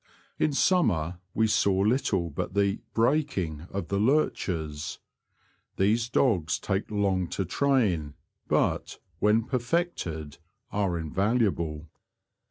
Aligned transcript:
In 0.39 0.51
summer 0.51 1.19
we 1.35 1.45
saw 1.45 1.75
little 1.81 2.31
but 2.31 2.55
the'' 2.55 2.79
breaking" 2.95 3.67
of 3.69 3.89
the 3.89 3.99
lurchers. 3.99 4.97
These 5.75 6.09
dogs 6.09 6.57
take 6.57 6.89
long 6.89 7.27
to 7.27 7.45
train, 7.45 8.15
but, 8.47 8.97
when 9.19 9.43
perfected, 9.43 10.39
are 10.71 10.97
invaluable. 10.97 11.87